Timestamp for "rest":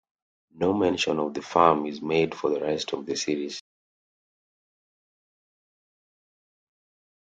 2.59-2.91